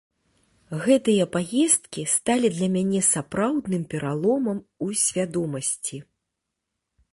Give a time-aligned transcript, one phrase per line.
[0.85, 5.97] Гэтыя паездкі сталі для мяне сапраўдным пераломам у свядомасці.